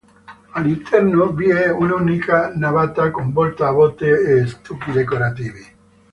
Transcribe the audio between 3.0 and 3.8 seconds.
con volta a